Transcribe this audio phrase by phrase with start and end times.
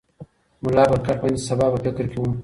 [0.63, 2.25] ملا پر کټ باندې د سبا په فکر کې و.